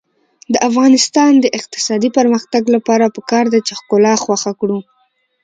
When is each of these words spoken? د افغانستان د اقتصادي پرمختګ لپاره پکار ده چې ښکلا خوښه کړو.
د 0.53 0.55
افغانستان 0.69 1.31
د 1.39 1.45
اقتصادي 1.59 2.09
پرمختګ 2.17 2.63
لپاره 2.75 3.13
پکار 3.17 3.45
ده 3.53 3.59
چې 3.67 3.73
ښکلا 3.79 4.13
خوښه 4.23 4.51
کړو. 4.59 4.79